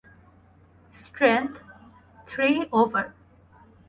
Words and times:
Strength 0.93 1.53
three, 2.27 2.49
over. 2.71 3.05